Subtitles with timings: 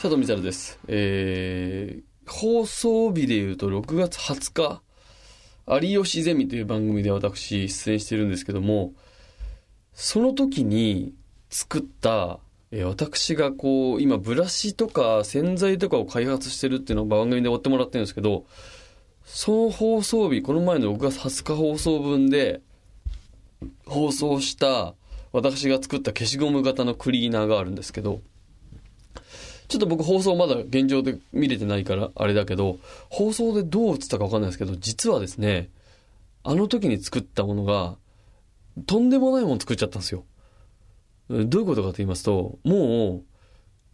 [0.00, 0.78] 佐藤光晴です。
[0.86, 4.82] えー、放送日で言うと6月20日、
[5.84, 8.92] 有吉ゼミという番組で私出演してるんですけども、
[9.94, 11.14] その時に
[11.50, 12.38] 作った、
[12.70, 18.46] えー私がこう、今ブラシとか洗剤とかを開発してるっていうのを番組で追ってもらってるんですけど、
[19.24, 22.60] その放送日、この前の6月20日放送分で、
[23.84, 24.94] 放送した
[25.32, 28.20] 私が作った消しゴム型のクリーナーがあるんですけど、
[29.68, 32.78] ちょっと僕放送まだ現状で見れてないからあれだけど、
[33.10, 35.70] 放送でどう映ったかわかんないですけど、実はですね、
[36.42, 37.96] あの時に作ったものが、
[38.86, 40.24] とんでもないもの作っちゃったんですよ。
[41.28, 43.24] どういうことかと言いますと、もう、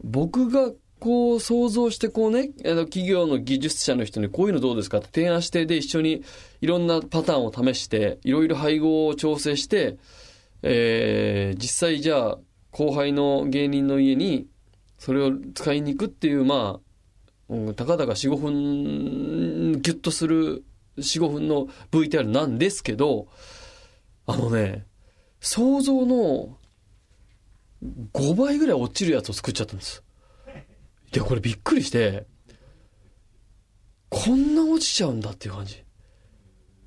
[0.04, 0.70] 僕が
[1.00, 6.22] こう想像してこうね、あの企業の技術者の人にこういうのどうですかって提案して、で一緒に
[6.60, 9.98] いろんなパターンを試して、いろいろ配合を調整して、
[10.62, 12.38] えー、実際じゃあ
[12.70, 14.46] 後輩の芸人の家に
[15.04, 16.80] それを使いに行くっていう、ま
[17.50, 20.64] あ、たかだか4、5分、ギュッとする
[20.96, 23.28] 4、5分の VTR なんですけど、
[24.24, 24.86] あのね、
[25.40, 26.56] 想像の
[28.14, 30.02] 5倍ぐらい落ちるやつを作っちゃったんです。
[31.12, 32.24] で、これびっくりして、
[34.08, 35.84] こんな落ちちゃうんだっていう感じ。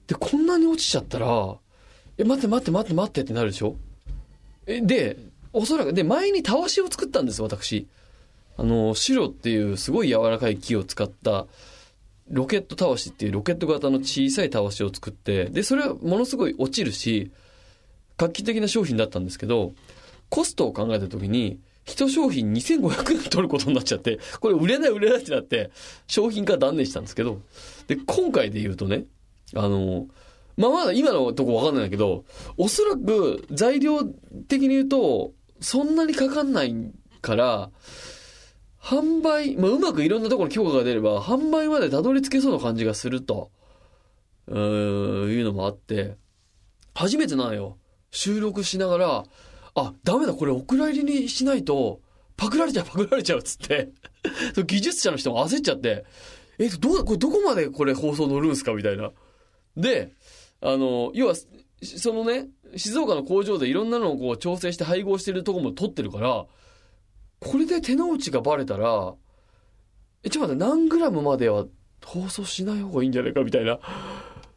[0.07, 1.59] で、こんなに落ちちゃったら、
[2.17, 3.75] え、待って待って待って待ってってなるでしょ？
[4.65, 5.19] え、で、
[5.53, 7.87] おそらく、で、前にたわしを作ったんです、私。
[8.57, 11.47] あの、白っていうすごい柔らかい木を使った、
[12.29, 17.31] ロケットたわしっていうロケット型の小さいたわしを作って、で、それはものすごい落ちるし、
[18.17, 19.73] 画期的な商品だったんですけど、
[20.29, 25.71] コストを考えた時に、一商品2500円取ることになっちゃって、これ売れない売れないってなって、
[26.07, 27.39] 商品化断念したんですけど、
[27.87, 29.05] で、今回で言うとね、
[29.55, 30.07] あの、
[30.57, 32.25] まあ、まだ今のとこわかんないんだけど、
[32.57, 34.03] おそらく材料
[34.49, 36.75] 的に言うと、そんなにかかんない
[37.21, 37.69] から、
[38.81, 43.51] 販売、まあ、うまくいろんなところに許可が出れば、販売までたどり着けそうな感じがすると、
[44.47, 46.15] うんいうのもあって、
[46.93, 47.77] 初めてなのよ。
[48.11, 49.23] 収録しながら、
[49.75, 51.99] あ、ダメだ、これお蔵入りにしないと、
[52.37, 53.89] パクられちゃう、パクられちゃうっつって、
[54.65, 56.05] 技術者の人も焦っちゃって、
[56.59, 58.73] え、ど、これどこまでこれ放送乗るんすか？
[58.73, 59.11] みたいな。
[59.75, 60.13] で、
[60.61, 61.35] あの、要は、
[61.83, 66.45] そのね、静岡の工場でいろんなのをこう調整して配合してるとこも撮ってるから、
[67.39, 69.13] これで手の内がバレたら、
[70.23, 71.65] え、ちょっと待って、何グラムまでは
[72.03, 73.79] 放送しない方がいいんじゃないかみたいな。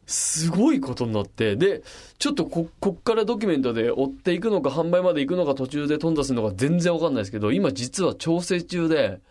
[0.07, 1.83] すごいことになって、で、
[2.17, 9.21] ちょっとこ、こっからドキュメントで追っていくのか、販売まで行くのか、途中で頓挫するのか全然わかんないですけど、今実は調整中で、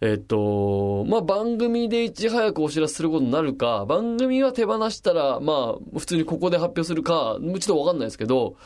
[0.00, 8.56] えっと、まあ、番組でいち早くお知らせすることになるか、番組は手放したら、まあ、普通にここで発表するか、ちょっとわかんないですけど、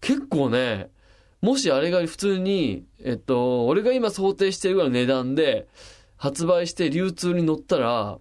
[0.00, 0.90] 結構ね、
[1.40, 5.68] もしあれが普通に、えっと、俺が今想定してるぐらいの値段で、
[6.16, 8.18] 発売して流通に乗ったら、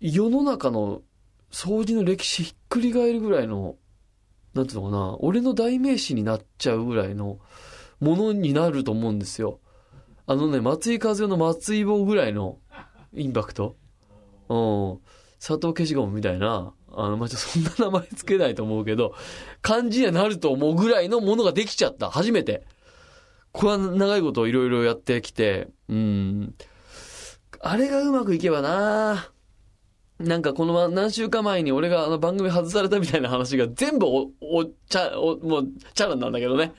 [0.00, 1.02] 世の中の
[1.50, 3.76] 掃除の歴史ひっくり返るぐらいの、
[4.54, 7.40] なんていうのかな、俺の代名詞になっちゃうぐらいの
[8.00, 9.58] ものになると思うんですよ。
[10.26, 12.58] あのね、松井和代の松井棒ぐらいの
[13.14, 13.76] インパクト。
[14.48, 14.98] うん。
[15.42, 19.12] 佐藤消しゴムみたいな、あの、まあ、ちょっと そんな名前つけないと思うけど、
[19.60, 22.10] 感じにはなると思うぐらいのものができちゃった。
[22.10, 22.64] 初めて。
[23.50, 26.54] これは長いこといろいろやってきて、うん。
[27.60, 29.30] あれがうまくいけばな
[30.20, 36.72] なんかこの何週間前に俺があの番組外されたみたいな話が全部お、お、ちゃ、お、もう、チャラなんだけどね。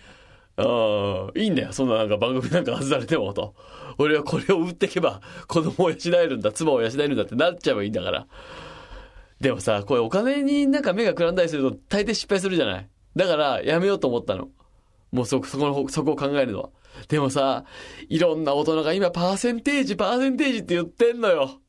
[0.56, 1.74] ああ、いいんだよ。
[1.74, 3.56] そんななんか番組なんか外されてもと。
[3.98, 8.28] 俺はこれを売っていけば子供を養えるんだ、妻を養えるんだってなっちゃえばいいんだから。
[9.40, 12.90] でもさ、これお金になんか目がくらんだりすると大抵失敗するじゃない。
[13.16, 14.50] だからやめようと思ったの。
[15.12, 16.70] もうそ、そこの、そこを考えるのは。
[17.08, 17.66] でもさ、
[18.10, 21.60] いろんな大人が今パーセンテージ、パーセンテージって言ってんのよ。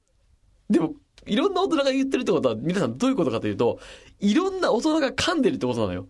[0.71, 0.95] でも、
[1.27, 3.79] いろんな大人が言ってるってことは、皆さんどういうことかというと、
[4.21, 6.09] いろんな大人が噛んでるってことなのよ。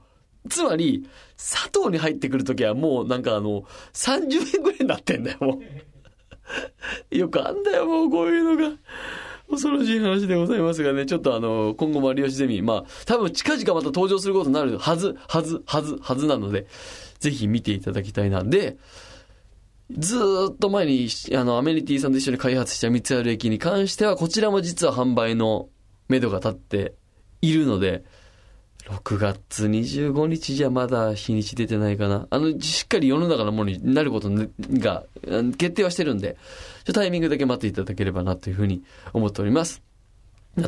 [0.49, 5.61] つまり、砂糖に入ってくるときはもうなんかあの、30円ぐらいになってんだよ、も
[7.11, 7.17] う。
[7.17, 8.77] よくあんだよ、もうこういうのが。
[9.51, 16.67] 恐ろしい話でございますがね、ちょっとあの、今後も有吉ゼミ、まあ、多分近々また登場することになるはず、はず、はず、はずなので、
[17.21, 18.43] ぜひ見ていただきたいな。
[18.43, 18.79] で、
[19.91, 20.17] ず
[20.51, 25.69] っと前に、あの、アメニティさんと一緒に開発した三つある駅に関しては、こちらも実は販売の
[26.09, 26.95] 目処が立って
[27.43, 28.05] いるので、
[28.91, 32.27] 6月25日じゃまだ日にち出てないかな。
[32.29, 35.05] あの、しっかり世の中のものになることが、
[35.57, 36.37] 決定はしてるんで、
[36.85, 38.83] ちょタイミングだけ待っていただければなというふうに
[39.15, 39.83] 思っております。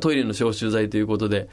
[0.00, 1.48] トイレの消臭剤ということで、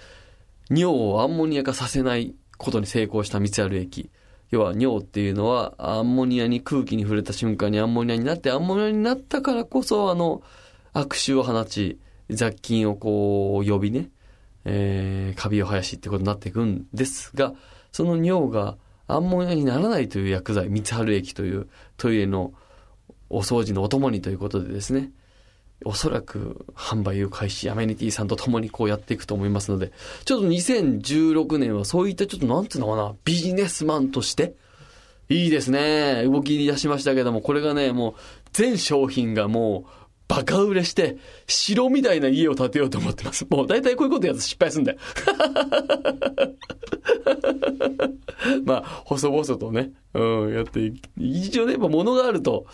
[0.69, 4.09] 尿をアンモニア化させないことに成功した三つある駅。
[4.49, 10.41] 要は尿っていうのはアンモニアに空気に触れた瞬間にアンモニアになって、アンモニアになったからこそ、あの、
[10.93, 11.99] 悪臭を放ち、
[12.29, 14.09] 雑菌をこう呼びね、
[14.65, 17.53] えー、カビを生やしってことになっていくんですが、
[17.91, 18.77] その尿が
[19.07, 21.67] アンモニアにならないという薬剤、三春液という
[21.97, 22.53] トイレの
[23.29, 25.11] お掃除のお供にということでですね、
[25.85, 29.91] おそらく販売を開始、アメニティさんと共にこうやっていくと思いますので、
[30.25, 34.55] ちょっと2016年はそういったちょっとなんつうのかな、ビジネスマンとして、
[35.29, 36.23] いいですね。
[36.25, 38.13] 動き出しましたけども、これがね、もう
[38.51, 40.02] 全商品がもう
[40.35, 43.45] バカ売れして、城みたいな家を建てようと思ってます。
[43.47, 44.97] もう大体こういうことやつ失敗すんだよ。
[48.65, 52.65] まあ、細々とね、うん、やって一応ね、やっぱ物があると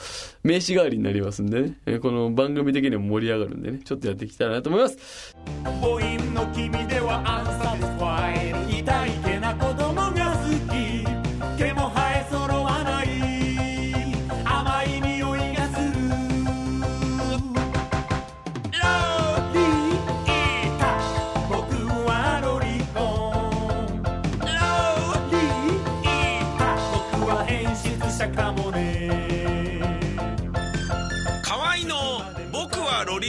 [0.41, 5.35] 名刺代わりになりますんでね、えこの番組的にも盛り上がるんでね、ちょっとやっていきたいなと思います。
[5.81, 9.88] 母音の君ではアンサティスファイ痛いけな子供